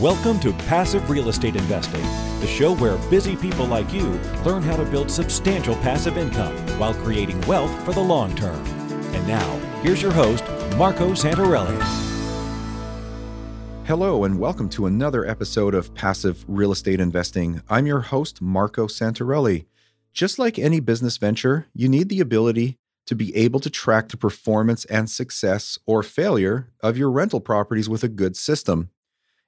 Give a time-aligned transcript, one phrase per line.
[0.00, 2.00] Welcome to Passive Real Estate Investing,
[2.40, 4.08] the show where busy people like you
[4.42, 8.64] learn how to build substantial passive income while creating wealth for the long term.
[9.14, 10.44] And now, here's your host,
[10.78, 11.78] Marco Santarelli.
[13.84, 17.60] Hello, and welcome to another episode of Passive Real Estate Investing.
[17.68, 19.66] I'm your host, Marco Santarelli.
[20.14, 24.16] Just like any business venture, you need the ability to be able to track the
[24.16, 28.88] performance and success or failure of your rental properties with a good system.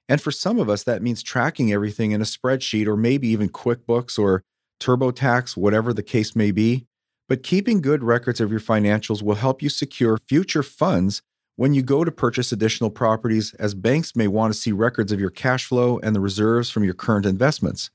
[0.07, 3.49] And for some of us, that means tracking everything in a spreadsheet or maybe even
[3.49, 4.43] QuickBooks or
[4.79, 6.85] TurboTax, whatever the case may be.
[7.27, 11.23] But keeping good records of your financials will help you secure future funds
[11.55, 15.19] when you go to purchase additional properties, as banks may want to see records of
[15.19, 17.89] your cash flow and the reserves from your current investments.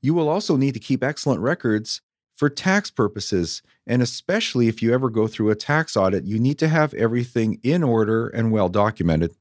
[0.00, 2.00] You will also need to keep excellent records
[2.34, 6.58] for tax purposes, and especially if you ever go through a tax audit, you need
[6.60, 9.34] to have everything in order and well documented.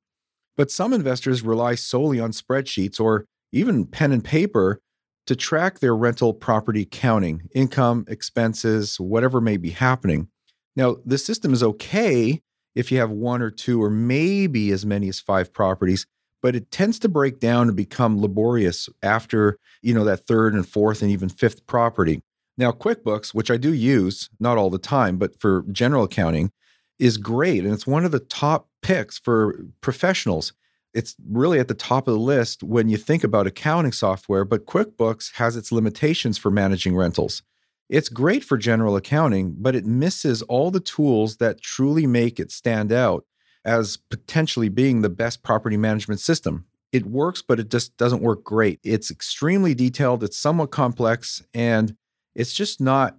[0.61, 4.79] But some investors rely solely on spreadsheets or even pen and paper
[5.25, 10.27] to track their rental property counting, income, expenses, whatever may be happening.
[10.75, 12.43] Now, the system is okay
[12.75, 16.05] if you have one or two or maybe as many as five properties,
[16.43, 20.69] but it tends to break down and become laborious after, you know, that third and
[20.69, 22.21] fourth and even fifth property.
[22.55, 26.51] Now, QuickBooks, which I do use, not all the time, but for general accounting,
[26.99, 27.63] is great.
[27.63, 30.53] And it's one of the top picks for professionals.
[30.93, 34.65] It's really at the top of the list when you think about accounting software, but
[34.65, 37.43] QuickBooks has its limitations for managing rentals.
[37.89, 42.51] It's great for general accounting, but it misses all the tools that truly make it
[42.51, 43.25] stand out
[43.65, 46.65] as potentially being the best property management system.
[46.91, 48.79] It works, but it just doesn't work great.
[48.83, 51.95] It's extremely detailed, it's somewhat complex, and
[52.35, 53.17] it's just not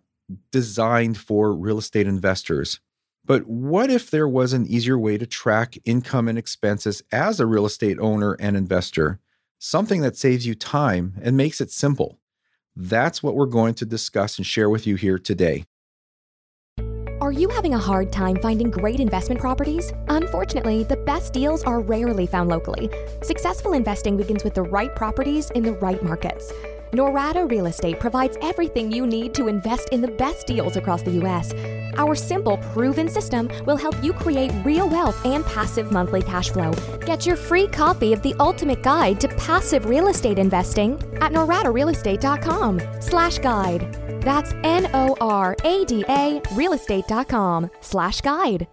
[0.51, 2.81] designed for real estate investors.
[3.25, 7.47] But what if there was an easier way to track income and expenses as a
[7.47, 9.21] real estate owner and investor?
[9.59, 12.19] Something that saves you time and makes it simple.
[12.75, 15.65] That's what we're going to discuss and share with you here today.
[17.21, 19.93] Are you having a hard time finding great investment properties?
[20.09, 22.91] Unfortunately, the best deals are rarely found locally.
[23.23, 26.53] Successful investing begins with the right properties in the right markets.
[26.93, 31.13] Norada Real Estate provides everything you need to invest in the best deals across the
[31.13, 31.55] U.S.
[31.97, 36.71] Our simple, proven system will help you create real wealth and passive monthly cash flow.
[37.07, 42.81] Get your free copy of the ultimate guide to passive real estate investing at noradarealestate.com
[43.01, 44.21] slash guide.
[44.23, 48.67] That's N-O-R-A-D-A realestate.com slash guide.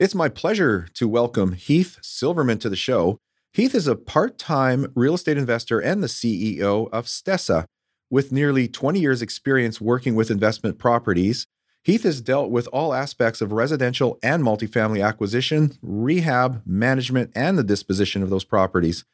[0.00, 3.18] It's my pleasure to welcome Heath Silverman to the show.
[3.54, 7.66] Heath is a part time real estate investor and the CEO of Stessa.
[8.08, 11.46] With nearly 20 years' experience working with investment properties,
[11.82, 17.62] Heath has dealt with all aspects of residential and multifamily acquisition, rehab, management, and the
[17.62, 19.04] disposition of those properties.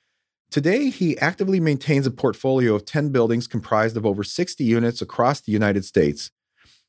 [0.53, 5.41] Today, he actively maintains a portfolio of 10 buildings comprised of over 60 units across
[5.41, 6.31] the United States.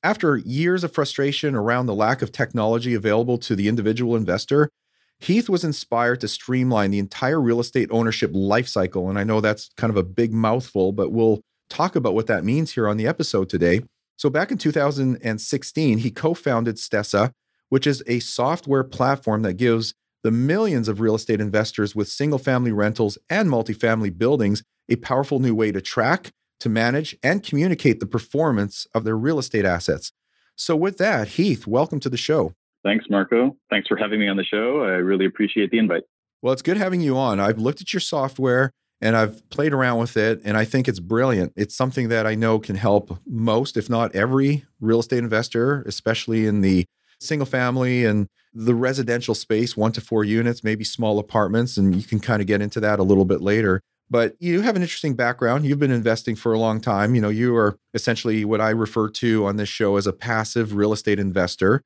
[0.03, 4.69] After years of frustration around the lack of technology available to the individual investor,
[5.19, 9.09] Heath was inspired to streamline the entire real estate ownership lifecycle.
[9.09, 12.45] And I know that's kind of a big mouthful, but we'll talk about what that
[12.45, 13.81] means here on the episode today.
[14.15, 17.31] So, back in 2016, he co founded Stessa,
[17.69, 19.93] which is a software platform that gives
[20.23, 25.39] the millions of real estate investors with single family rentals and multifamily buildings a powerful
[25.39, 30.11] new way to track, to manage, and communicate the performance of their real estate assets.
[30.55, 32.53] So, with that, Heath, welcome to the show.
[32.83, 33.55] Thanks, Marco.
[33.69, 34.83] Thanks for having me on the show.
[34.83, 36.03] I really appreciate the invite.
[36.41, 37.39] Well, it's good having you on.
[37.39, 40.99] I've looked at your software and I've played around with it, and I think it's
[40.99, 41.53] brilliant.
[41.55, 46.45] It's something that I know can help most, if not every, real estate investor, especially
[46.45, 46.85] in the
[47.19, 51.77] single family and the residential space, one to four units, maybe small apartments.
[51.77, 53.81] And you can kind of get into that a little bit later.
[54.09, 55.65] But you have an interesting background.
[55.65, 57.13] You've been investing for a long time.
[57.13, 60.73] You know, you are essentially what I refer to on this show as a passive
[60.73, 61.83] real estate investor.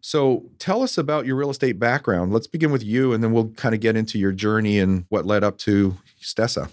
[0.00, 2.32] So tell us about your real estate background.
[2.32, 5.26] Let's begin with you, and then we'll kind of get into your journey and what
[5.26, 6.70] led up to Stessa.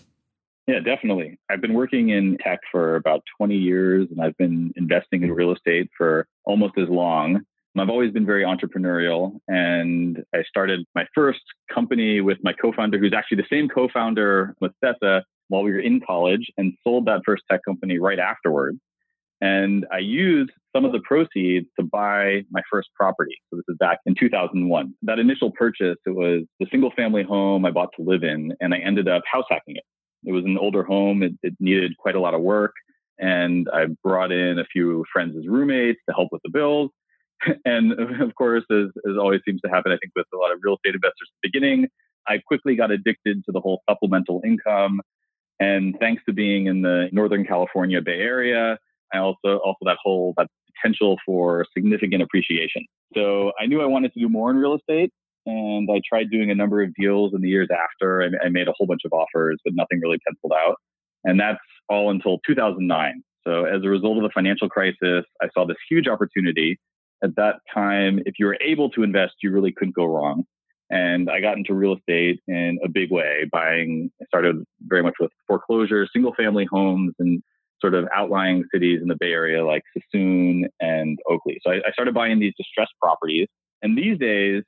[0.68, 1.38] Yeah, definitely.
[1.50, 5.54] I've been working in tech for about 20 years, and I've been investing in real
[5.54, 7.42] estate for almost as long.
[7.80, 11.42] I've always been very entrepreneurial, and I started my first
[11.72, 16.02] company with my co-founder, who's actually the same co-founder with Stessa, while we were in
[16.02, 18.80] college, and sold that first tech company right afterwards.
[19.42, 23.36] And I used some of the proceeds to buy my first property.
[23.50, 24.94] So this is back in 2001.
[25.02, 28.76] That initial purchase, it was the single family home I bought to live in, and
[28.76, 29.84] I ended up house hacking it.
[30.24, 31.24] It was an older home.
[31.24, 32.74] It, it needed quite a lot of work.
[33.18, 36.92] And I brought in a few friends as roommates to help with the bills.
[37.66, 40.60] and of course, as, as always seems to happen, I think with a lot of
[40.62, 41.88] real estate investors at the beginning,
[42.28, 45.02] I quickly got addicted to the whole supplemental income.
[45.60, 48.78] And thanks to being in the Northern California Bay Area,
[49.14, 50.48] I also also that whole that
[50.82, 52.86] potential for significant appreciation.
[53.16, 55.12] So I knew I wanted to do more in real estate,
[55.46, 58.24] and I tried doing a number of deals in the years after.
[58.24, 60.76] I, I made a whole bunch of offers, but nothing really penciled out.
[61.24, 61.60] And that's
[61.90, 63.24] all until 2009.
[63.46, 66.78] So as a result of the financial crisis, I saw this huge opportunity.
[67.24, 70.44] At that time, if you were able to invest, you really couldn't go wrong.
[70.90, 75.16] And I got into real estate in a big way, buying, I started very much
[75.20, 77.42] with foreclosure, single family homes, and
[77.82, 81.60] sort of outlying cities in the Bay Area like Suisun and Oakley.
[81.66, 83.48] So I, I started buying these distressed properties.
[83.82, 84.64] And these days,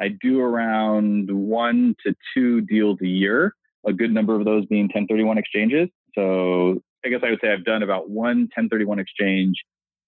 [0.00, 3.52] I do around one to two deals a year,
[3.86, 5.88] a good number of those being 1031 exchanges.
[6.14, 9.54] So I guess I would say I've done about one 1031 exchange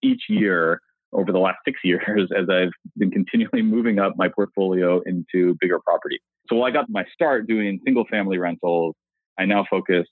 [0.02, 0.80] each year
[1.12, 5.80] over the last six years as I've been continually moving up my portfolio into bigger
[5.80, 6.20] properties.
[6.48, 8.94] So while I got my start doing single family rentals,
[9.38, 10.06] I now focus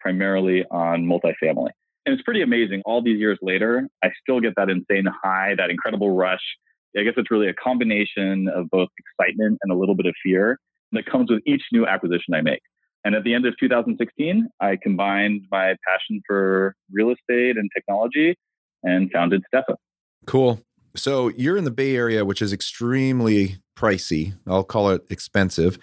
[0.00, 1.70] primarily on multifamily.
[2.06, 2.82] And it's pretty amazing.
[2.86, 6.40] All these years later, I still get that insane high, that incredible rush.
[6.96, 10.58] I guess it's really a combination of both excitement and a little bit of fear
[10.92, 12.60] that comes with each new acquisition I make.
[13.04, 18.36] And at the end of 2016, I combined my passion for real estate and technology
[18.82, 19.76] and founded Stessa.
[20.26, 20.60] Cool.
[20.96, 24.34] So you're in the Bay Area, which is extremely pricey.
[24.46, 25.78] I'll call it expensive,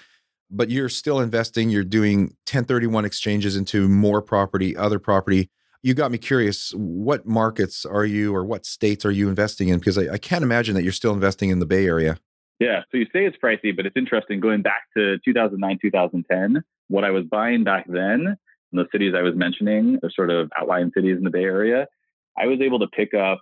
[0.52, 1.70] but you're still investing.
[1.70, 5.50] You're doing 1031 exchanges into more property, other property.
[5.84, 6.72] You got me curious.
[6.76, 9.80] What markets are you or what states are you investing in?
[9.80, 12.18] Because I, I can't imagine that you're still investing in the Bay Area.
[12.60, 12.82] Yeah.
[12.92, 17.12] So you say it's pricey, but it's interesting going back to 2009, 2010, what I
[17.12, 18.38] was buying back then,
[18.74, 21.88] in the cities I was mentioning, the sort of outlying cities in the Bay Area,
[22.38, 23.40] I was able to pick up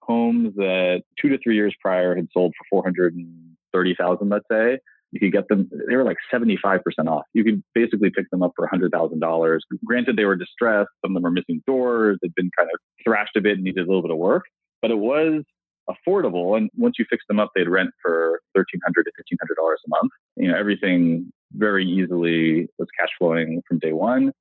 [0.00, 4.78] homes that two to three years prior had sold for 430,000, let's say.
[5.16, 7.24] You could get them, they were like 75% off.
[7.32, 9.58] You could basically pick them up for $100,000.
[9.84, 10.90] Granted, they were distressed.
[11.02, 12.18] Some of them were missing doors.
[12.20, 14.44] They'd been kind of thrashed a bit and needed a little bit of work,
[14.82, 15.42] but it was
[15.88, 16.56] affordable.
[16.56, 20.12] And once you fix them up, they'd rent for 1,300 to $1,500 a month.
[20.36, 24.32] You know, everything very easily was cash flowing from day one.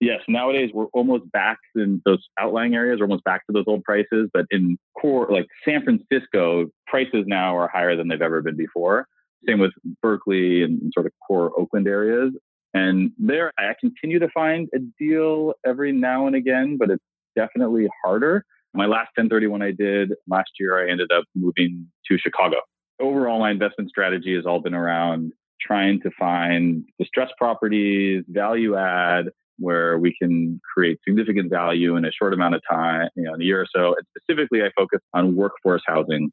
[0.00, 3.84] Yes, nowadays we're almost back in those outlying areas, we're almost back to those old
[3.84, 4.30] prices.
[4.32, 9.06] But in core, like San Francisco, prices now are higher than they've ever been before.
[9.46, 9.72] Same with
[10.02, 12.32] Berkeley and sort of core Oakland areas.
[12.74, 17.04] And there, I continue to find a deal every now and again, but it's
[17.36, 18.44] definitely harder.
[18.74, 22.56] My last 1031 I did last year, I ended up moving to Chicago.
[23.00, 29.26] Overall, my investment strategy has all been around trying to find distressed properties, value add,
[29.58, 33.42] where we can create significant value in a short amount of time, you know, in
[33.42, 33.94] a year or so.
[33.94, 36.30] And specifically, I focus on workforce housing.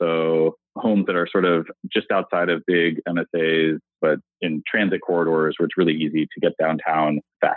[0.00, 5.56] So homes that are sort of just outside of big MSAs, but in transit corridors
[5.58, 7.56] where it's really easy to get downtown fast.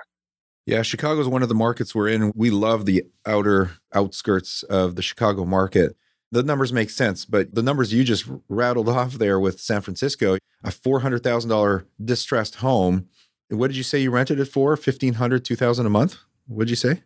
[0.66, 2.32] Yeah, Chicago is one of the markets we're in.
[2.36, 5.96] We love the outer outskirts of the Chicago market.
[6.32, 10.38] The numbers make sense, but the numbers you just rattled off there with San Francisco,
[10.64, 13.10] a $400,000 distressed home
[13.54, 14.70] what did you say you rented it for?
[14.72, 16.18] 1500 2000 a month?
[16.48, 17.04] What did you say?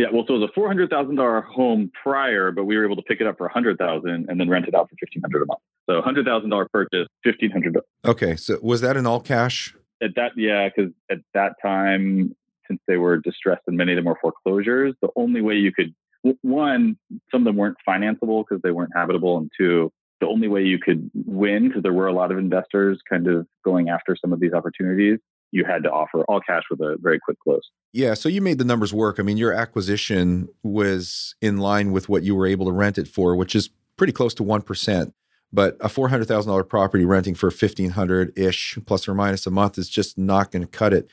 [0.00, 2.86] Yeah, well, so it was a four hundred thousand dollar home prior, but we were
[2.86, 4.96] able to pick it up for a hundred thousand and then rent it out for
[4.98, 5.60] fifteen hundred a month.
[5.90, 7.76] So hundred thousand dollar purchase, fifteen hundred.
[8.06, 9.76] Okay, so was that an all cash?
[10.02, 12.34] At that, yeah, because at that time,
[12.66, 15.94] since they were distressed and many of them were foreclosures, the only way you could
[16.40, 16.96] one,
[17.30, 20.78] some of them weren't financeable because they weren't habitable, and two, the only way you
[20.78, 24.40] could win because there were a lot of investors kind of going after some of
[24.40, 25.18] these opportunities
[25.52, 27.70] you had to offer all cash with a very quick close.
[27.92, 29.18] Yeah, so you made the numbers work.
[29.18, 33.08] I mean, your acquisition was in line with what you were able to rent it
[33.08, 35.12] for, which is pretty close to 1%.
[35.52, 40.16] But a $400,000 property renting for 1500 ish plus or minus a month is just
[40.16, 41.10] not going to cut it.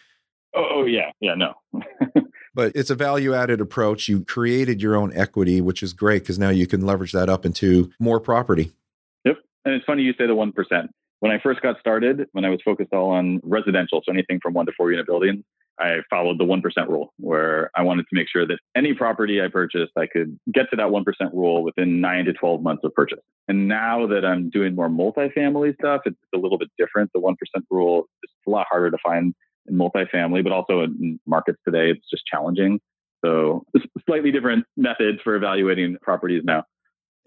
[0.55, 1.11] Oh, oh, yeah.
[1.19, 1.53] Yeah, no.
[2.53, 4.07] but it's a value added approach.
[4.07, 7.45] You created your own equity, which is great because now you can leverage that up
[7.45, 8.71] into more property.
[9.25, 9.37] Yep.
[9.65, 10.53] And it's funny you say the 1%
[11.19, 14.53] when I first got started, when I was focused all on residential, so anything from
[14.53, 15.43] one to four unit buildings,
[15.79, 19.47] I followed the 1% rule where I wanted to make sure that any property I
[19.47, 23.19] purchased, I could get to that 1% rule within nine to 12 months of purchase.
[23.47, 27.11] And now that I'm doing more multifamily stuff, it's a little bit different.
[27.13, 27.35] The 1%
[27.69, 29.35] rule is a lot harder to find
[29.67, 32.79] in multifamily, but also in markets today, it's just challenging.
[33.23, 33.63] So
[34.07, 36.63] slightly different methods for evaluating properties now.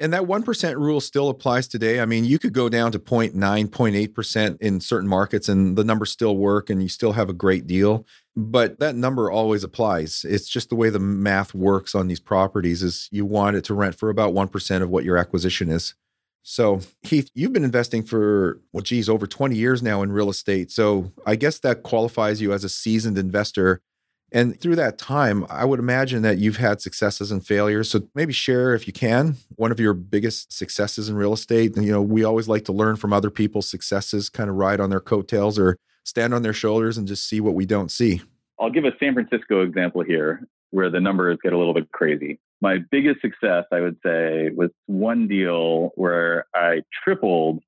[0.00, 2.00] And that 1% rule still applies today.
[2.00, 6.10] I mean, you could go down to 0.9, 0.8% in certain markets and the numbers
[6.10, 8.06] still work and you still have a great deal.
[8.34, 10.24] But that number always applies.
[10.26, 13.74] It's just the way the math works on these properties is you want it to
[13.74, 15.94] rent for about 1% of what your acquisition is.
[16.42, 20.70] So, Heath, you've been investing for, well, geez, over 20 years now in real estate.
[20.70, 23.82] So, I guess that qualifies you as a seasoned investor.
[24.32, 27.90] And through that time, I would imagine that you've had successes and failures.
[27.90, 31.76] So, maybe share, if you can, one of your biggest successes in real estate.
[31.76, 34.90] You know, we always like to learn from other people's successes, kind of ride on
[34.90, 38.22] their coattails or stand on their shoulders and just see what we don't see.
[38.58, 42.38] I'll give a San Francisco example here where the numbers get a little bit crazy
[42.60, 47.62] my biggest success, I would say, was one deal where I tripled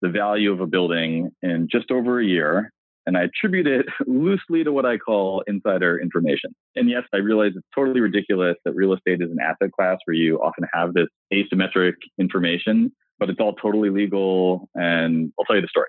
[0.00, 2.72] the value of a building in just over a year.
[3.10, 6.54] And I attribute it loosely to what I call insider information.
[6.76, 10.14] And yes, I realize it's totally ridiculous that real estate is an asset class where
[10.14, 14.68] you often have this asymmetric information, but it's all totally legal.
[14.76, 15.88] And I'll tell you the story.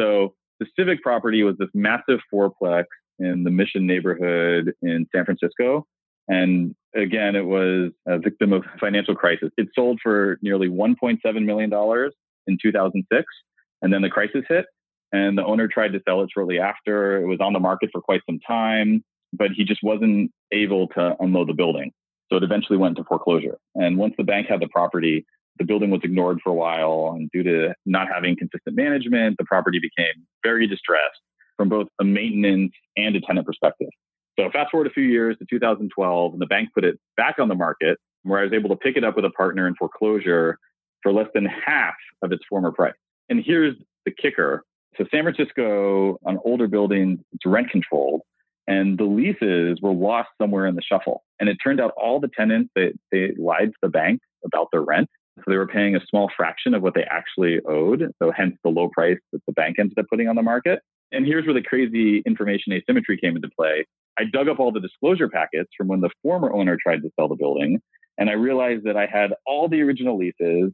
[0.00, 2.84] So the Civic property was this massive fourplex
[3.18, 5.86] in the Mission neighborhood in San Francisco.
[6.26, 9.50] And again, it was a victim of financial crisis.
[9.58, 11.70] It sold for nearly $1.7 million
[12.46, 13.24] in 2006.
[13.82, 14.64] And then the crisis hit,
[15.12, 17.20] and the owner tried to sell it shortly after.
[17.20, 21.14] It was on the market for quite some time, but he just wasn't able to
[21.20, 21.92] unload the building.
[22.30, 23.58] So it eventually went to foreclosure.
[23.74, 25.26] And once the bank had the property,
[25.58, 27.12] the building was ignored for a while.
[27.14, 31.20] And due to not having consistent management, the property became very distressed
[31.56, 33.90] from both a maintenance and a tenant perspective.
[34.38, 37.48] So fast forward a few years to 2012, and the bank put it back on
[37.48, 40.56] the market, where I was able to pick it up with a partner in foreclosure
[41.02, 42.94] for less than half of its former price.
[43.28, 43.76] And here's
[44.06, 44.64] the kicker.
[44.96, 48.22] So San Francisco, an older building, it's rent controlled,
[48.66, 51.24] and the leases were lost somewhere in the shuffle.
[51.40, 54.82] And it turned out all the tenants they, they lied to the bank about their
[54.82, 55.08] rent.
[55.38, 58.12] So they were paying a small fraction of what they actually owed.
[58.22, 60.80] So hence the low price that the bank ended up putting on the market.
[61.10, 63.86] And here's where the crazy information asymmetry came into play.
[64.18, 67.28] I dug up all the disclosure packets from when the former owner tried to sell
[67.28, 67.80] the building,
[68.18, 70.72] and I realized that I had all the original leases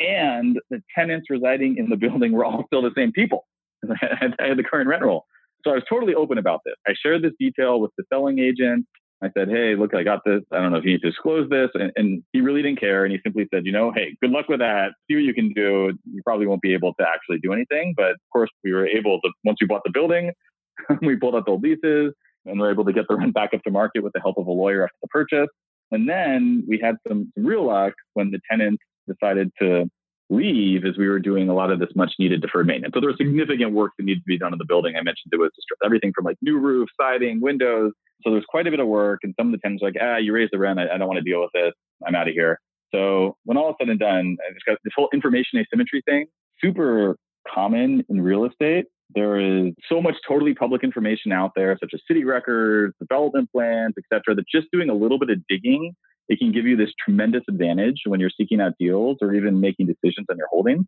[0.00, 3.46] and the tenants residing in the building were all still the same people.
[4.40, 5.26] I had the current rent roll.
[5.64, 6.74] So I was totally open about this.
[6.86, 8.86] I shared this detail with the selling agent.
[9.22, 10.42] I said, Hey, look, I got this.
[10.52, 11.70] I don't know if you need to disclose this.
[11.74, 13.04] And, and, he really didn't care.
[13.04, 14.92] And he simply said, You know, hey, good luck with that.
[15.08, 15.92] See what you can do.
[16.12, 17.94] You probably won't be able to actually do anything.
[17.96, 20.32] But of course, we were able to, once we bought the building,
[21.02, 22.12] we pulled out the leases
[22.44, 24.36] and we were able to get the rent back up to market with the help
[24.36, 25.48] of a lawyer after the purchase.
[25.90, 29.88] And then we had some, some real luck when the tenant decided to
[30.30, 32.94] leave as we were doing a lot of this much needed deferred maintenance.
[32.94, 34.96] So there was significant work that needed to be done in the building.
[34.96, 35.50] I mentioned it was
[35.84, 37.92] everything from like new roof, siding, windows.
[38.22, 39.20] So there's quite a bit of work.
[39.22, 40.78] And some of the tenants were like, ah, you raised the rent.
[40.78, 41.72] I, I don't want to deal with this.
[42.06, 42.58] I'm out of here.
[42.94, 46.26] So when all is said and done, this whole information asymmetry thing,
[46.62, 47.16] super
[47.52, 48.86] common in real estate.
[49.14, 53.94] There is so much totally public information out there, such as city records, development plans,
[53.98, 55.94] et cetera, that just doing a little bit of digging,
[56.28, 59.86] it can give you this tremendous advantage when you're seeking out deals or even making
[59.86, 60.86] decisions on your holdings.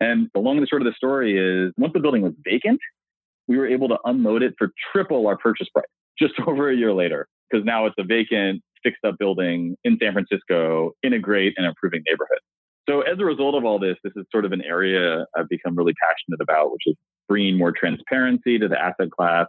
[0.00, 2.80] And the long and the short of the story is once the building was vacant,
[3.46, 5.84] we were able to unload it for triple our purchase price
[6.18, 10.12] just over a year later, because now it's a vacant, fixed up building in San
[10.12, 12.38] Francisco in a great and improving neighborhood.
[12.88, 15.74] So as a result of all this, this is sort of an area I've become
[15.74, 16.96] really passionate about, which is
[17.28, 19.46] bringing more transparency to the asset class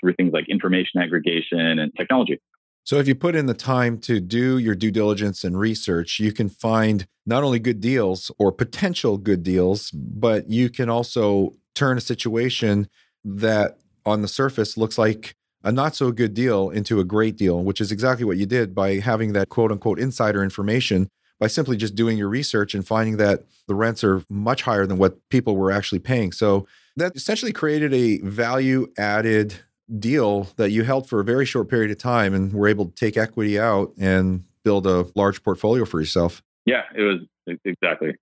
[0.00, 2.40] through things like information aggregation and technology.
[2.86, 6.32] So, if you put in the time to do your due diligence and research, you
[6.32, 11.98] can find not only good deals or potential good deals, but you can also turn
[11.98, 12.88] a situation
[13.24, 17.60] that on the surface looks like a not so good deal into a great deal,
[17.64, 21.08] which is exactly what you did by having that quote unquote insider information
[21.40, 24.96] by simply just doing your research and finding that the rents are much higher than
[24.96, 26.30] what people were actually paying.
[26.30, 29.56] So that essentially created a value added
[29.98, 32.94] deal that you held for a very short period of time and were able to
[32.94, 36.42] take equity out and build a large portfolio for yourself.
[36.64, 38.14] Yeah, it was exactly.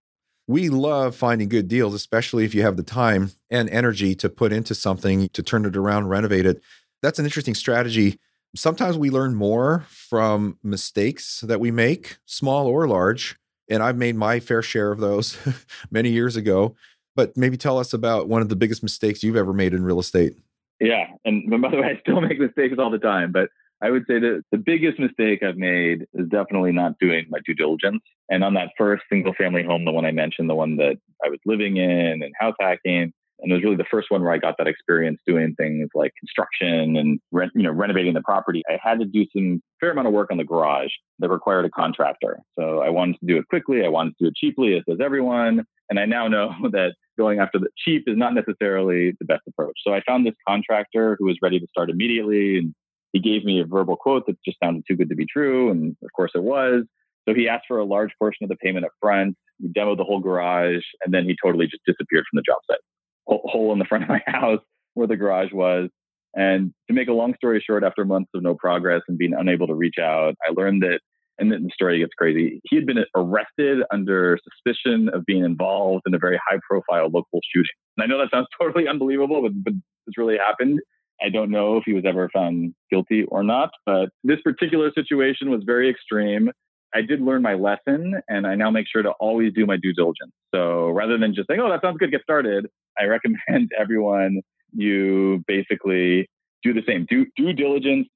[0.47, 4.53] We love finding good deals, especially if you have the time and energy to put
[4.53, 6.63] into something to turn it around, renovate it.
[7.01, 8.19] That's an interesting strategy
[8.55, 13.37] sometimes we learn more from mistakes that we make, small or large.
[13.69, 15.39] And I've made my fair share of those
[15.91, 16.75] many years ago.
[17.17, 20.01] But maybe tell us about one of the biggest mistakes you've ever made in real
[20.01, 20.37] estate.
[20.85, 21.07] Yeah.
[21.25, 23.33] And by the way, I still make mistakes all the time.
[23.33, 23.49] But
[23.83, 27.55] I would say that the biggest mistake I've made is definitely not doing my due
[27.55, 28.03] diligence.
[28.29, 31.29] And on that first single family home, the one I mentioned, the one that I
[31.31, 34.39] was living in and house hacking, and it was really the first one where I
[34.39, 37.21] got that experience doing things like construction and
[37.55, 38.63] you know, renovating the property.
[38.69, 41.71] I had to do some fair amount of work on the garage that required a
[41.71, 42.39] contractor.
[42.59, 43.85] So I wanted to do it quickly.
[43.85, 45.65] I wanted to do it cheaply, as does everyone.
[45.91, 49.79] And I now know that going after the cheap is not necessarily the best approach.
[49.87, 52.59] So I found this contractor who was ready to start immediately.
[52.59, 52.75] And
[53.13, 55.71] he gave me a verbal quote that just sounded too good to be true.
[55.71, 56.85] And of course it was.
[57.29, 59.37] So he asked for a large portion of the payment up front.
[59.63, 62.81] We demoed the whole garage, and then he totally just disappeared from the job site.
[63.27, 64.61] Hole in the front of my house
[64.95, 65.89] where the garage was.
[66.35, 69.67] And to make a long story short, after months of no progress and being unable
[69.69, 71.01] to reach out, I learned that,
[71.39, 72.61] and then the story gets crazy.
[72.65, 77.41] He had been arrested under suspicion of being involved in a very high profile local
[77.55, 77.71] shooting.
[77.97, 79.75] And I know that sounds totally unbelievable, but, but
[80.07, 80.81] this really happened.
[81.23, 85.51] I don't know if he was ever found guilty or not, but this particular situation
[85.51, 86.51] was very extreme.
[86.95, 89.93] I did learn my lesson and I now make sure to always do my due
[89.93, 90.33] diligence.
[90.55, 92.67] So rather than just saying, oh, that sounds good, get started,
[92.99, 94.41] I recommend everyone
[94.73, 96.29] you basically
[96.63, 97.07] do the same.
[97.09, 98.09] Do due diligence,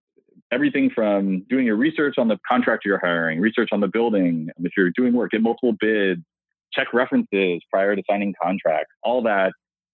[0.53, 4.49] everything from doing your research on the contractor you're hiring, research on the building.
[4.59, 6.23] If you're doing work, get multiple bids,
[6.73, 8.93] check references prior to signing contracts.
[9.03, 9.53] All that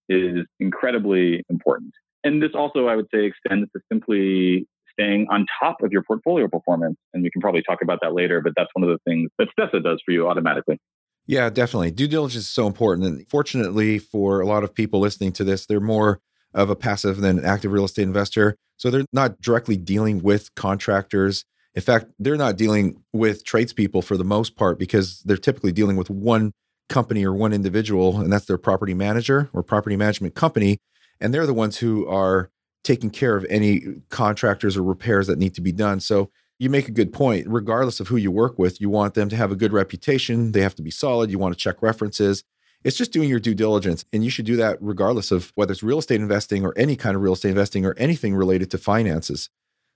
[0.09, 1.93] is incredibly important.
[2.23, 6.49] And this also, I would say, extends to simply staying on top of your portfolio
[6.49, 6.97] performance.
[7.13, 9.49] And we can probably talk about that later, but that's one of the things that
[9.59, 10.79] Stessa does for you automatically.
[11.27, 11.91] Yeah, definitely.
[11.91, 13.07] Due diligence is so important.
[13.07, 16.21] And fortunately, for a lot of people listening to this, they're more
[16.55, 18.57] of a passive than an active real estate investor.
[18.77, 21.45] So they're not directly dealing with contractors.
[21.75, 25.97] In fact, they're not dealing with tradespeople for the most part because they're typically dealing
[25.97, 26.53] with one
[26.89, 30.79] company or one individual, and that's their property manager or property management company.
[31.21, 32.51] And they're the ones who are
[32.83, 36.01] taking care of any contractors or repairs that need to be done.
[36.01, 37.47] So you make a good point.
[37.49, 40.53] Regardless of who you work with, you want them to have a good reputation.
[40.53, 41.31] They have to be solid.
[41.31, 42.45] You want to check references.
[42.85, 44.05] It's just doing your due diligence.
[44.13, 47.17] And you should do that regardless of whether it's real estate investing or any kind
[47.17, 49.49] of real estate investing or anything related to finances.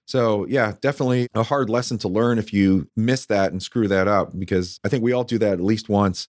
[0.07, 4.09] So, yeah, definitely a hard lesson to learn if you miss that and screw that
[4.09, 6.29] up, because I think we all do that at least once.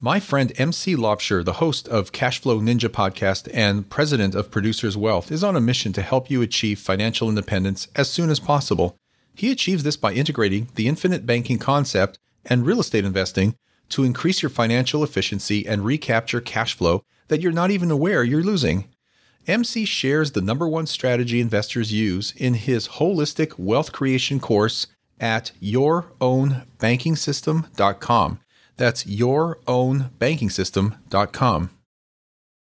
[0.00, 5.30] My friend MC Laubscher, the host of Cashflow Ninja podcast and president of Producers Wealth,
[5.30, 8.96] is on a mission to help you achieve financial independence as soon as possible.
[9.34, 13.56] He achieves this by integrating the infinite banking concept and real estate investing
[13.90, 18.42] to increase your financial efficiency and recapture cash flow that you're not even aware you're
[18.42, 18.88] losing.
[19.46, 24.86] MC shares the number one strategy investors use in his holistic wealth creation course
[25.18, 28.40] at yourownbankingsystem.com.
[28.76, 31.70] That's yourownbankingsystem.com.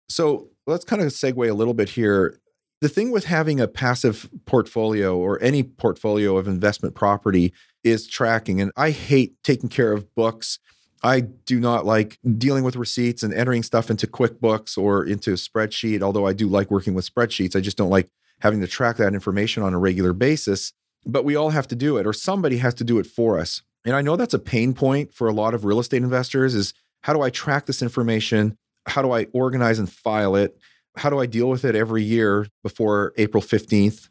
[0.09, 2.37] So let's kind of segue a little bit here.
[2.81, 8.59] The thing with having a passive portfolio or any portfolio of investment property is tracking.
[8.59, 10.57] And I hate taking care of books.
[11.03, 15.35] I do not like dealing with receipts and entering stuff into QuickBooks or into a
[15.35, 17.55] spreadsheet, although I do like working with spreadsheets.
[17.55, 18.09] I just don't like
[18.41, 20.73] having to track that information on a regular basis.
[21.05, 23.63] But we all have to do it, or somebody has to do it for us.
[23.85, 26.73] And I know that's a pain point for a lot of real estate investors is
[27.01, 28.57] how do I track this information?
[28.85, 30.57] How do I organize and file it?
[30.97, 34.09] How do I deal with it every year before April 15th?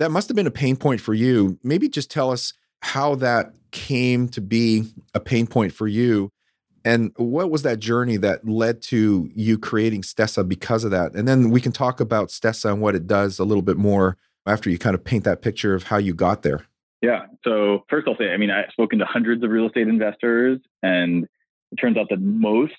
[0.00, 1.58] That must have been a pain point for you.
[1.62, 2.52] Maybe just tell us
[2.84, 6.30] how that came to be a pain point for you
[6.84, 11.14] and what was that journey that led to you creating Stessa because of that?
[11.14, 14.18] And then we can talk about Stessa and what it does a little bit more
[14.46, 16.66] after you kind of paint that picture of how you got there.
[17.00, 17.26] Yeah.
[17.42, 21.26] So first I'll say, I mean, I've spoken to hundreds of real estate investors and
[21.72, 22.74] it turns out that most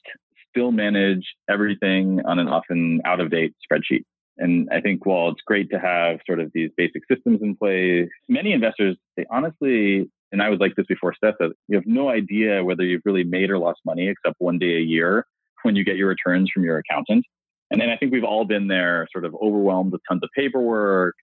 [0.49, 4.03] still manage everything on an often out of date spreadsheet.
[4.37, 8.09] And I think while it's great to have sort of these basic systems in place,
[8.27, 12.63] many investors, they honestly, and I was like this before Stessa, you have no idea
[12.63, 15.25] whether you've really made or lost money except one day a year
[15.63, 17.25] when you get your returns from your accountant.
[17.71, 21.15] And then I think we've all been there, sort of overwhelmed with tons of paperwork,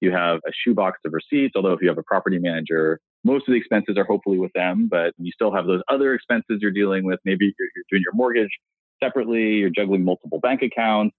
[0.00, 3.52] you have a shoebox of receipts, although if you have a property manager, most of
[3.52, 7.04] the expenses are hopefully with them, but you still have those other expenses you're dealing
[7.04, 7.20] with.
[7.24, 8.50] Maybe you're, you're doing your mortgage
[9.02, 11.14] separately, you're juggling multiple bank accounts.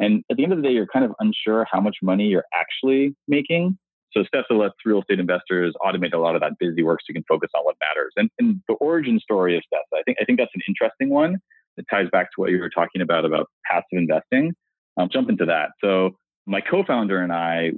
[0.00, 2.46] And at the end of the day, you're kind of unsure how much money you're
[2.58, 3.78] actually making.
[4.12, 7.14] So Stessa lets real estate investors automate a lot of that busy work so you
[7.14, 8.12] can focus on what matters.
[8.16, 11.36] And, and the origin story of Stessa, I think I think that's an interesting one.
[11.76, 14.52] It ties back to what you were talking about about passive investing.
[14.96, 15.70] I'll jump into that.
[15.82, 17.70] So my co-founder and I,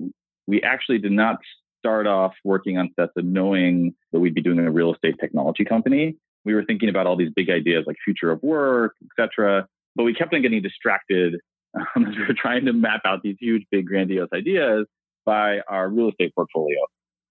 [0.46, 1.36] we actually did not
[1.78, 6.16] start off working on Stessa knowing that we'd be doing a real estate technology company.
[6.44, 9.66] We were thinking about all these big ideas like future of work, etc.
[9.94, 11.40] But we kept on getting distracted
[11.96, 14.86] um, as we were trying to map out these huge, big, grandiose ideas
[15.24, 16.78] by our real estate portfolio.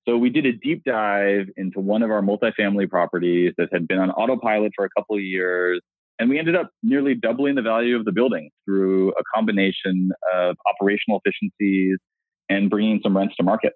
[0.07, 3.99] So we did a deep dive into one of our multifamily properties that had been
[3.99, 5.81] on autopilot for a couple of years.
[6.17, 10.55] And we ended up nearly doubling the value of the building through a combination of
[10.69, 11.97] operational efficiencies
[12.49, 13.73] and bringing some rents to market.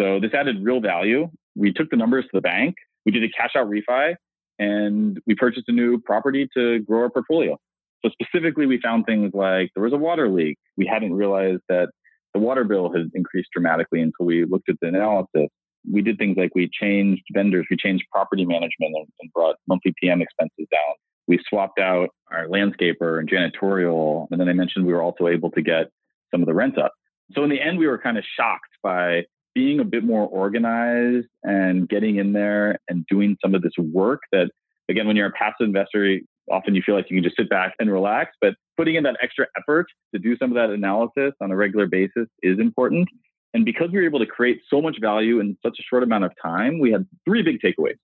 [0.00, 1.28] So this added real value.
[1.54, 2.74] We took the numbers to the bank.
[3.04, 4.16] We did a cash out refi
[4.58, 7.58] and we purchased a new property to grow our portfolio.
[8.04, 10.58] So specifically, we found things like there was a water leak.
[10.76, 11.88] We hadn't realized that
[12.34, 15.48] the water bill has increased dramatically until we looked at the analysis.
[15.90, 19.94] we did things like we changed vendors, we changed property management and, and brought monthly
[20.00, 20.94] PM expenses down.
[21.28, 24.26] We swapped out our landscaper and janitorial.
[24.30, 25.86] And then I mentioned we were also able to get
[26.30, 26.92] some of the rent up.
[27.32, 31.26] So in the end, we were kind of shocked by being a bit more organized
[31.42, 34.50] and getting in there and doing some of this work that,
[34.88, 36.18] again, when you're a passive investor,
[36.50, 39.16] often you feel like you can just sit back and relax, but putting in that
[39.22, 43.08] extra effort to do some of that analysis on a regular basis is important.
[43.54, 46.24] And because we were able to create so much value in such a short amount
[46.24, 47.96] of time, we had three big takeaways.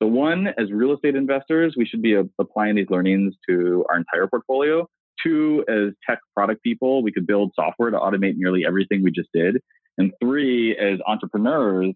[0.00, 4.28] So, one, as real estate investors, we should be applying these learnings to our entire
[4.28, 4.86] portfolio.
[5.24, 9.30] Two, as tech product people, we could build software to automate nearly everything we just
[9.34, 9.60] did.
[9.96, 11.94] And three, as entrepreneurs,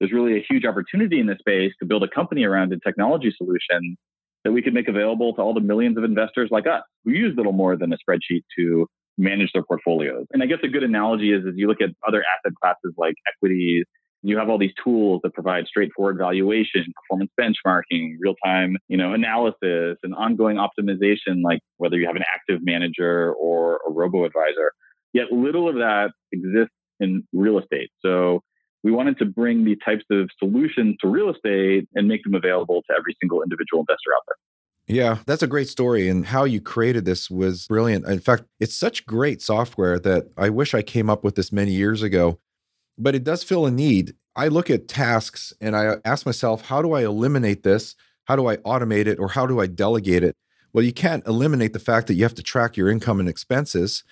[0.00, 3.32] there's really a huge opportunity in this space to build a company around a technology
[3.36, 3.98] solution
[4.44, 7.34] that we could make available to all the millions of investors like us who use
[7.36, 8.86] little more than a spreadsheet to
[9.18, 10.26] manage their portfolios.
[10.32, 13.14] And I guess a good analogy is as you look at other asset classes like
[13.34, 13.84] equities,
[14.22, 19.98] you have all these tools that provide straightforward valuation, performance benchmarking, real-time, you know, analysis
[20.02, 24.72] and ongoing optimization, like whether you have an active manager or a robo advisor.
[25.12, 27.90] Yet little of that exists in real estate.
[28.00, 28.42] So
[28.82, 32.82] we wanted to bring these types of solutions to real estate and make them available
[32.88, 34.36] to every single individual investor out there.
[34.96, 36.08] Yeah, that's a great story.
[36.08, 38.06] And how you created this was brilliant.
[38.06, 41.70] In fact, it's such great software that I wish I came up with this many
[41.70, 42.40] years ago,
[42.98, 44.14] but it does fill a need.
[44.34, 47.94] I look at tasks and I ask myself, how do I eliminate this?
[48.24, 49.18] How do I automate it?
[49.18, 50.36] Or how do I delegate it?
[50.72, 54.04] Well, you can't eliminate the fact that you have to track your income and expenses.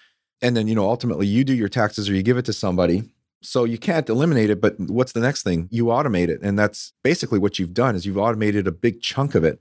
[0.42, 3.10] And then, you know, ultimately you do your taxes or you give it to somebody.
[3.42, 5.68] So you can't eliminate it, but what's the next thing?
[5.70, 6.40] You automate it.
[6.42, 9.60] And that's basically what you've done is you've automated a big chunk of it.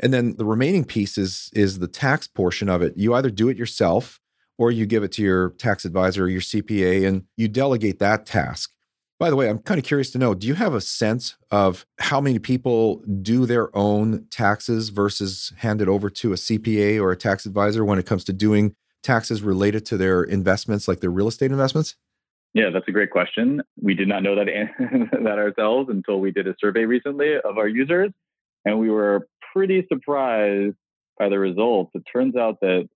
[0.00, 2.94] And then the remaining piece is is the tax portion of it.
[2.96, 4.20] You either do it yourself
[4.56, 8.26] or you give it to your tax advisor or your CPA and you delegate that
[8.26, 8.72] task.
[9.18, 11.84] By the way, I'm kind of curious to know do you have a sense of
[11.98, 17.10] how many people do their own taxes versus hand it over to a CPA or
[17.10, 21.10] a tax advisor when it comes to doing taxes related to their investments, like their
[21.10, 21.96] real estate investments?
[22.58, 23.62] Yeah, that's a great question.
[23.80, 24.46] We did not know that
[25.22, 28.10] that ourselves until we did a survey recently of our users,
[28.64, 30.74] and we were pretty surprised
[31.20, 31.92] by the results.
[31.94, 32.88] It turns out that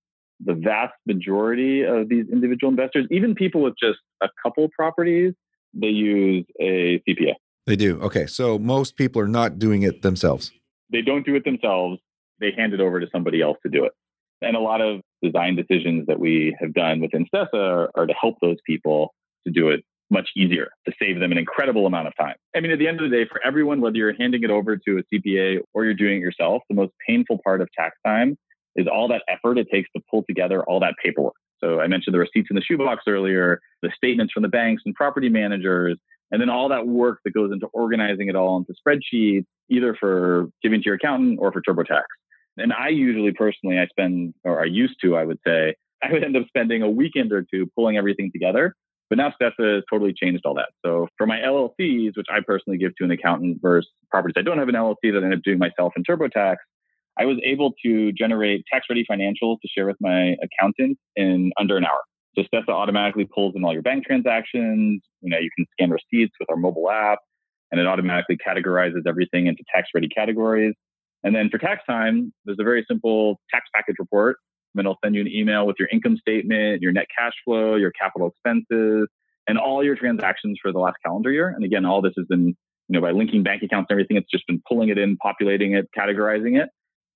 [0.44, 5.32] the vast majority of these individual investors, even people with just a couple properties,
[5.72, 7.34] they use a CPA.
[7.68, 8.00] They do.
[8.00, 10.50] Okay, so most people are not doing it themselves.
[10.90, 12.00] They don't do it themselves.
[12.40, 13.92] They hand it over to somebody else to do it.
[14.40, 18.14] And a lot of design decisions that we have done within Stessa are, are to
[18.20, 19.14] help those people
[19.46, 22.36] to do it much easier to save them an incredible amount of time.
[22.54, 24.76] I mean, at the end of the day, for everyone, whether you're handing it over
[24.76, 28.36] to a CPA or you're doing it yourself, the most painful part of tax time
[28.76, 31.34] is all that effort it takes to pull together all that paperwork.
[31.62, 34.94] So I mentioned the receipts in the shoebox earlier, the statements from the banks and
[34.94, 35.98] property managers,
[36.30, 40.48] and then all that work that goes into organizing it all into spreadsheets, either for
[40.62, 42.02] giving to your accountant or for TurboTax.
[42.56, 46.24] And I usually personally, I spend, or I used to, I would say, I would
[46.24, 48.74] end up spending a weekend or two pulling everything together
[49.12, 50.70] but now Stessa has totally changed all that.
[50.82, 54.56] So for my LLCs, which I personally give to an accountant versus properties I don't
[54.56, 56.56] have an LLC that I end up doing myself in TurboTax,
[57.18, 61.76] I was able to generate tax ready financials to share with my accountant in under
[61.76, 62.00] an hour.
[62.36, 65.02] So Stessa automatically pulls in all your bank transactions.
[65.20, 67.18] You know, you can scan receipts with our mobile app
[67.70, 70.72] and it automatically categorizes everything into tax ready categories.
[71.22, 74.38] And then for tax time, there's a very simple tax package report
[74.74, 77.90] and it'll send you an email with your income statement, your net cash flow, your
[77.92, 79.08] capital expenses,
[79.46, 81.48] and all your transactions for the last calendar year.
[81.48, 82.54] And again, all this has been, you
[82.88, 85.88] know, by linking bank accounts and everything, it's just been pulling it in, populating it,
[85.96, 86.68] categorizing it.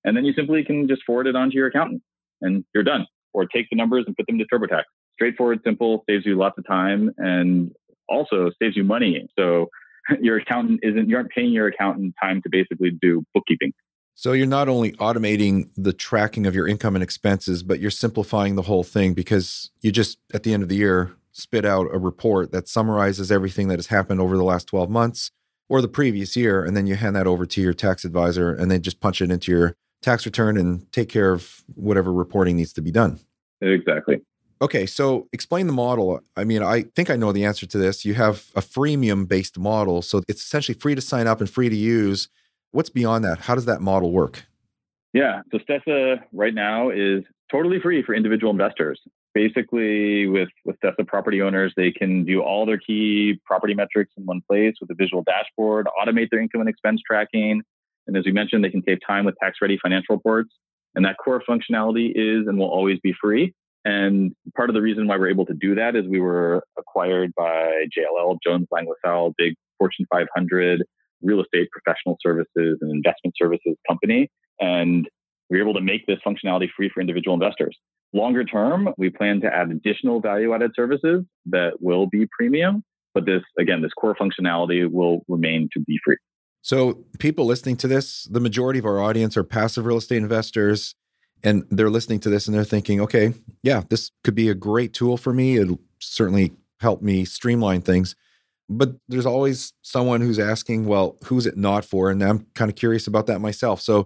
[0.03, 2.01] And then you simply can just forward it on to your accountant
[2.41, 3.05] and you're done.
[3.33, 4.83] Or take the numbers and put them to TurboTax.
[5.13, 7.71] Straightforward, simple, saves you lots of time and
[8.09, 9.27] also saves you money.
[9.37, 9.67] So
[10.21, 13.73] your accountant isn't, you aren't paying your accountant time to basically do bookkeeping.
[14.19, 18.55] So you're not only automating the tracking of your income and expenses, but you're simplifying
[18.55, 21.99] the whole thing because you just at the end of the year spit out a
[21.99, 25.29] report that summarizes everything that has happened over the last 12 months
[25.69, 28.71] or the previous year and then you hand that over to your tax advisor and
[28.71, 32.73] then just punch it into your tax return and take care of whatever reporting needs
[32.73, 33.19] to be done.
[33.61, 34.19] Exactly.
[34.63, 36.21] Okay, so explain the model.
[36.35, 38.03] I mean, I think I know the answer to this.
[38.03, 41.69] You have a freemium based model, so it's essentially free to sign up and free
[41.69, 42.29] to use
[42.71, 43.39] What's beyond that?
[43.39, 44.45] How does that model work?
[45.13, 48.99] Yeah, so Stessa right now is totally free for individual investors.
[49.33, 54.25] Basically, with with Stessa property owners, they can do all their key property metrics in
[54.25, 57.61] one place with a visual dashboard, automate their income and expense tracking,
[58.07, 60.49] and as we mentioned, they can save time with tax-ready financial reports.
[60.95, 63.53] And that core functionality is and will always be free.
[63.85, 67.31] And part of the reason why we're able to do that is we were acquired
[67.35, 70.83] by JLL, Jones Lang LaSalle, big Fortune 500
[71.21, 74.29] real estate professional services and investment services company.
[74.59, 75.07] And
[75.49, 77.77] we are able to make this functionality free for individual investors.
[78.13, 82.83] Longer term, we plan to add additional value added services that will be premium.
[83.13, 86.17] But this, again, this core functionality will remain to be free.
[86.61, 90.95] So, people listening to this, the majority of our audience are passive real estate investors,
[91.43, 94.93] and they're listening to this and they're thinking, okay, yeah, this could be a great
[94.93, 95.57] tool for me.
[95.57, 98.15] It'll certainly help me streamline things.
[98.69, 102.09] But there's always someone who's asking, well, who's it not for?
[102.09, 103.81] And I'm kind of curious about that myself.
[103.81, 104.05] So,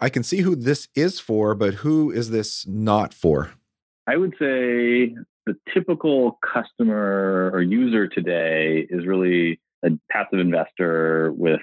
[0.00, 3.52] I can see who this is for, but who is this not for?
[4.06, 5.14] I would say
[5.46, 11.60] the typical customer or user today is really a passive investor with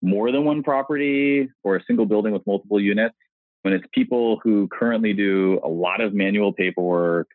[0.00, 3.14] more than one property or a single building with multiple units.
[3.62, 7.28] When it's people who currently do a lot of manual paperwork,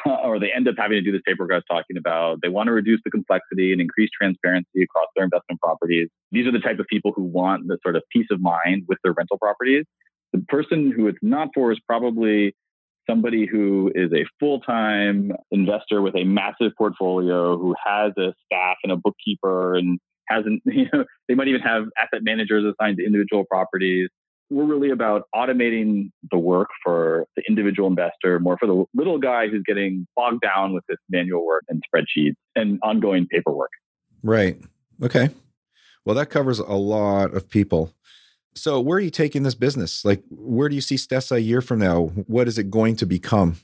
[0.24, 2.40] or they end up having to do this paperwork I was talking about.
[2.42, 6.08] They want to reduce the complexity and increase transparency across their investment properties.
[6.32, 8.98] These are the type of people who want the sort of peace of mind with
[9.02, 9.84] their rental properties.
[10.32, 12.54] The person who it's not for is probably
[13.08, 18.92] somebody who is a full-time investor with a massive portfolio who has a staff and
[18.92, 23.44] a bookkeeper and hasn't you know they might even have asset managers assigned to individual
[23.44, 24.08] properties
[24.50, 29.48] we're really about automating the work for the individual investor, more for the little guy
[29.48, 33.70] who's getting bogged down with this manual work and spreadsheets and ongoing paperwork.
[34.22, 34.60] Right.
[35.02, 35.30] Okay.
[36.04, 37.92] Well, that covers a lot of people.
[38.54, 40.04] So, where are you taking this business?
[40.04, 42.06] Like, where do you see Stessa a year from now?
[42.26, 43.56] What is it going to become?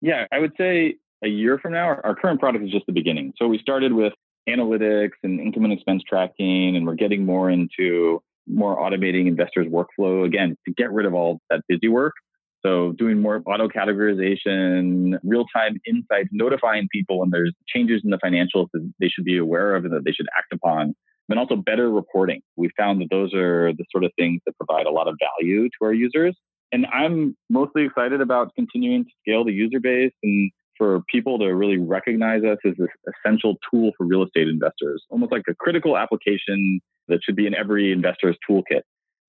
[0.00, 3.32] Yeah, I would say a year from now, our, current product is just the beginning.
[3.38, 4.12] So, we started with
[4.48, 10.24] analytics and income and expense tracking, and we're getting more into more automating investors' workflow
[10.24, 12.14] again to get rid of all that busy work.
[12.64, 18.68] So doing more auto categorization, real-time insights, notifying people when there's changes in the financials
[18.72, 20.94] that they should be aware of and that they should act upon.
[21.28, 22.40] And also better reporting.
[22.56, 25.64] We found that those are the sort of things that provide a lot of value
[25.64, 26.36] to our users.
[26.70, 31.46] And I'm mostly excited about continuing to scale the user base and for people to
[31.46, 32.88] really recognize us as this
[33.24, 37.54] essential tool for real estate investors, almost like a critical application that should be in
[37.54, 38.82] every investor's toolkit.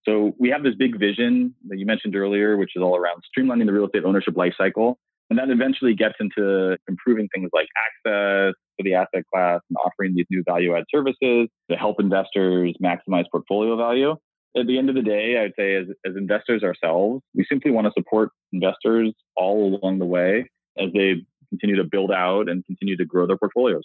[0.07, 3.65] So we have this big vision that you mentioned earlier, which is all around streamlining
[3.65, 4.95] the real estate ownership lifecycle.
[5.29, 10.15] And that eventually gets into improving things like access to the asset class and offering
[10.15, 14.15] these new value add services to help investors maximize portfolio value.
[14.57, 17.85] At the end of the day, I'd say as, as investors ourselves, we simply want
[17.85, 21.15] to support investors all along the way as they
[21.49, 23.83] continue to build out and continue to grow their portfolios.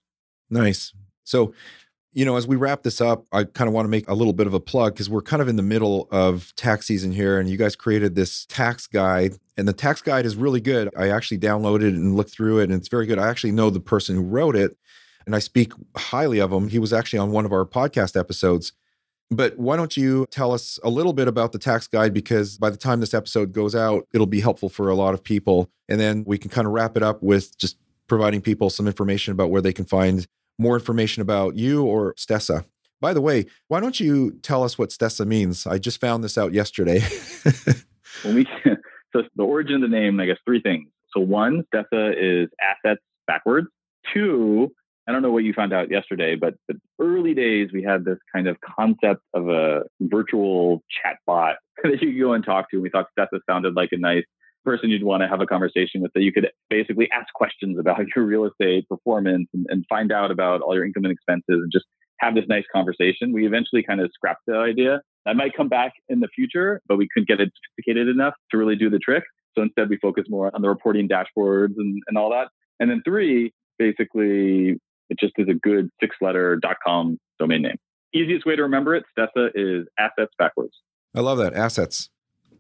[0.49, 0.93] Nice.
[1.25, 1.55] So
[2.13, 4.33] you know, as we wrap this up, I kind of want to make a little
[4.33, 7.39] bit of a plug because we're kind of in the middle of tax season here,
[7.39, 10.91] and you guys created this tax guide, and the tax guide is really good.
[10.97, 13.19] I actually downloaded and looked through it, and it's very good.
[13.19, 14.77] I actually know the person who wrote it,
[15.25, 16.69] and I speak highly of him.
[16.69, 18.73] He was actually on one of our podcast episodes.
[19.31, 22.13] But why don't you tell us a little bit about the tax guide?
[22.13, 25.25] Because by the time this episode goes out, it'll be helpful for a lot of
[25.25, 25.71] people.
[25.89, 29.33] And then we can kind of wrap it up with just providing people some information
[29.33, 30.27] about where they can find
[30.63, 32.65] more information about you or Stessa.
[33.01, 35.67] By the way, why don't you tell us what Stessa means?
[35.67, 37.01] I just found this out yesterday.
[38.25, 38.47] we,
[39.13, 40.89] so the origin of the name, I guess, three things.
[41.13, 43.67] So one, Stessa is assets backwards.
[44.15, 44.73] Two,
[45.09, 48.19] I don't know what you found out yesterday, but the early days we had this
[48.33, 52.77] kind of concept of a virtual chat bot that you could go and talk to.
[52.77, 54.25] And we thought Stessa sounded like a nice
[54.65, 58.01] person you'd want to have a conversation with that you could basically ask questions about
[58.17, 61.71] your real estate performance and, and find out about all your income and expenses and
[61.73, 61.87] just
[62.19, 63.33] have this nice conversation.
[63.33, 65.01] We eventually kind of scrapped the idea.
[65.27, 68.57] That might come back in the future, but we couldn't get it sophisticated enough to
[68.57, 69.25] really do the trick.
[69.57, 72.49] So instead, we focus more on the reporting dashboards and, and all that.
[72.81, 74.79] And then three, basically,
[75.11, 77.77] it just is a good six letter .com domain name.
[78.15, 80.73] Easiest way to remember it, Stessa is assets backwards.
[81.15, 81.55] I love that.
[81.55, 82.09] Assets.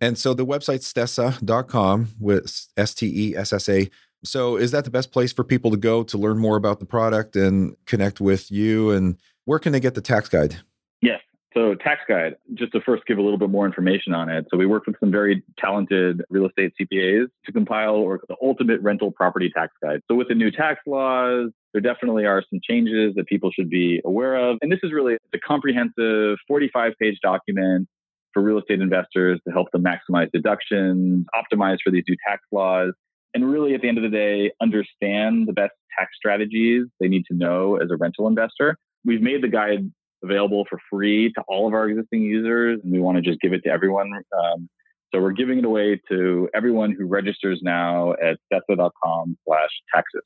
[0.02, 3.88] And so the website's stessa.com with S T E S S A.
[4.24, 6.86] So is that the best place for people to go to learn more about the
[6.86, 8.90] product and connect with you?
[8.90, 10.56] And where can they get the tax guide?
[11.02, 11.20] Yes.
[11.54, 14.46] So tax guide, just to first give a little bit more information on it.
[14.50, 18.80] So we worked with some very talented real estate CPAs to compile or the ultimate
[18.80, 20.00] rental property tax guide.
[20.10, 24.00] So with the new tax laws, there definitely are some changes that people should be
[24.04, 24.58] aware of.
[24.62, 27.86] And this is really a comprehensive 45 page document
[28.33, 32.92] for real estate investors to help them maximize deductions, optimize for these new tax laws,
[33.35, 37.25] and really at the end of the day, understand the best tax strategies they need
[37.31, 38.77] to know as a rental investor.
[39.05, 39.90] We've made the guide
[40.23, 43.53] available for free to all of our existing users, and we want to just give
[43.53, 44.11] it to everyone.
[44.12, 44.68] Um,
[45.12, 50.23] so we're giving it away to everyone who registers now at stessa.com slash taxes.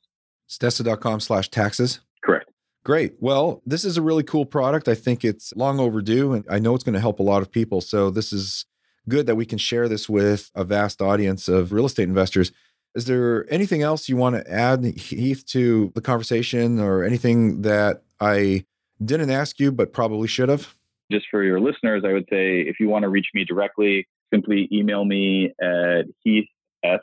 [0.49, 1.99] Stessa.com slash taxes?
[2.23, 2.49] Correct.
[2.87, 3.15] Great.
[3.19, 4.87] Well, this is a really cool product.
[4.87, 7.51] I think it's long overdue, and I know it's going to help a lot of
[7.51, 7.81] people.
[7.81, 8.65] So, this is
[9.09, 12.53] good that we can share this with a vast audience of real estate investors.
[12.95, 18.03] Is there anything else you want to add, Heath, to the conversation or anything that
[18.21, 18.63] I
[19.03, 20.73] didn't ask you but probably should have?
[21.11, 24.69] Just for your listeners, I would say if you want to reach me directly, simply
[24.71, 26.47] email me at heath
[26.85, 27.01] at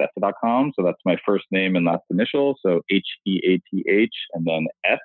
[0.00, 0.72] stessa.com.
[0.74, 2.56] So that's my first name and last initial.
[2.60, 4.98] So H E A T H and then S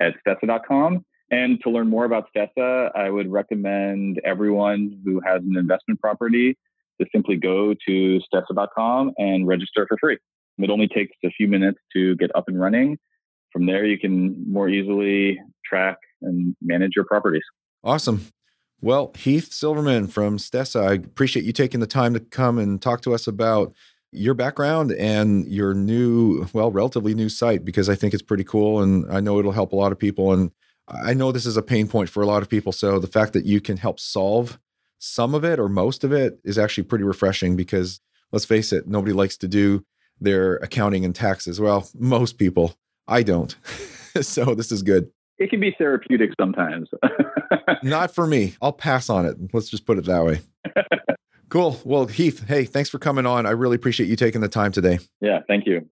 [0.00, 1.04] at stessa.com.
[1.30, 6.56] And to learn more about Stessa, I would recommend everyone who has an investment property
[7.00, 10.18] to simply go to stessa.com and register for free.
[10.58, 12.98] It only takes a few minutes to get up and running.
[13.52, 17.42] From there, you can more easily track and manage your properties.
[17.82, 18.26] Awesome.
[18.80, 23.00] Well, Heath Silverman from Stessa, I appreciate you taking the time to come and talk
[23.02, 23.72] to us about
[24.14, 28.82] your background and your new, well, relatively new site because I think it's pretty cool
[28.82, 30.32] and I know it'll help a lot of people.
[30.32, 30.50] And
[30.88, 32.72] I know this is a pain point for a lot of people.
[32.72, 34.58] So the fact that you can help solve
[34.98, 38.00] some of it or most of it is actually pretty refreshing because
[38.32, 39.84] let's face it, nobody likes to do
[40.20, 41.60] their accounting and taxes.
[41.60, 42.76] Well, most people.
[43.06, 43.54] I don't.
[44.22, 45.10] so this is good.
[45.38, 46.88] It can be therapeutic sometimes.
[47.82, 48.54] Not for me.
[48.62, 49.36] I'll pass on it.
[49.52, 50.40] Let's just put it that way.
[51.54, 51.80] cool.
[51.84, 53.46] Well, Heath, hey, thanks for coming on.
[53.46, 54.98] I really appreciate you taking the time today.
[55.20, 55.88] Yeah, thank you.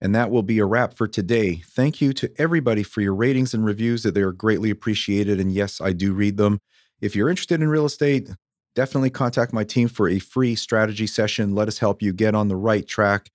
[0.00, 1.56] And that will be a wrap for today.
[1.56, 5.38] Thank you to everybody for your ratings and reviews that they are greatly appreciated.
[5.38, 6.58] And yes, I do read them.
[7.02, 8.30] If you're interested in real estate,
[8.74, 11.54] definitely contact my team for a free strategy session.
[11.54, 13.28] Let us help you get on the right track.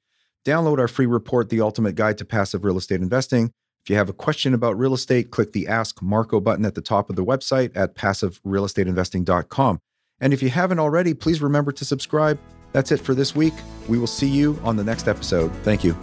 [0.43, 3.52] Download our free report, The Ultimate Guide to Passive Real Estate Investing.
[3.84, 6.82] If you have a question about real estate, click the Ask Marco button at the
[6.82, 9.80] top of the website at passiverealestateinvesting.com.
[10.19, 12.39] And if you haven't already, please remember to subscribe.
[12.71, 13.53] That's it for this week.
[13.88, 15.51] We will see you on the next episode.
[15.63, 15.95] Thank you.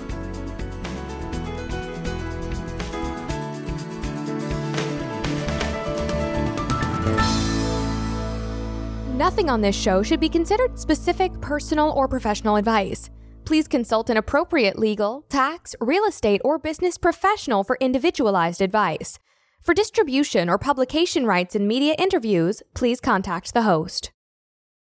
[9.15, 13.11] Nothing on this show should be considered specific personal or professional advice.
[13.45, 19.19] Please consult an appropriate legal, tax, real estate, or business professional for individualized advice.
[19.65, 24.11] For distribution or publication rights in media interviews, please contact the host.